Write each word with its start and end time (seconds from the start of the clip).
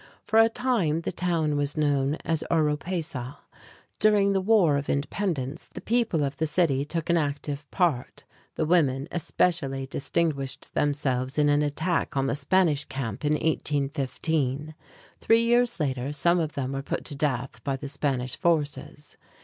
For 0.25 0.39
a 0.39 0.49
time 0.49 1.01
the 1.01 1.11
town 1.11 1.55
was 1.57 1.77
known 1.77 2.15
as 2.25 2.43
Oropesa 2.49 2.53
(o 2.55 2.59
ro 2.63 2.75
pay´sah). 2.77 3.37
During 3.99 4.33
the 4.33 4.41
war 4.41 4.75
of 4.77 4.89
independence, 4.89 5.69
the 5.71 5.79
people 5.79 6.23
of 6.23 6.37
the 6.37 6.47
city 6.47 6.83
took 6.85 7.07
an 7.11 7.17
active 7.17 7.69
part; 7.69 8.23
the 8.55 8.65
women 8.65 9.07
especially 9.11 9.85
distinguished 9.85 10.73
themselves 10.73 11.37
in 11.37 11.49
an 11.49 11.61
attack 11.61 12.17
on 12.17 12.25
the 12.25 12.33
Spanish 12.33 12.85
camp 12.85 13.23
in 13.23 13.33
1815. 13.33 14.73
Three 15.19 15.43
years 15.43 15.79
later 15.79 16.11
some 16.11 16.39
of 16.39 16.53
them 16.53 16.71
were 16.71 16.81
put 16.81 17.05
to 17.05 17.15
death 17.15 17.63
by 17.63 17.75
the 17.75 17.87
Spanish 17.87 18.35
forces. 18.35 19.17